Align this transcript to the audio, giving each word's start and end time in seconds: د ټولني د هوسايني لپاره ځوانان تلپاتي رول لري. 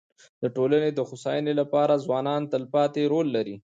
د 0.41 0.43
ټولني 0.55 0.89
د 0.93 0.99
هوسايني 1.09 1.53
لپاره 1.61 2.01
ځوانان 2.05 2.41
تلپاتي 2.53 3.03
رول 3.11 3.27
لري. 3.35 3.55